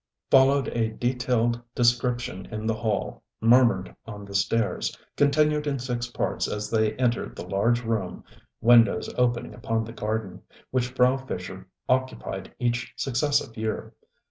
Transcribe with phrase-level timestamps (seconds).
[0.01, 6.07] ŌĆØ Followed a detailed description in the hall, murmured on the stairs, continued in six
[6.07, 8.23] parts as they entered the large room
[8.61, 10.41] (windows opening upon the garden)
[10.71, 13.93] which Frau Fischer occupied each successive year.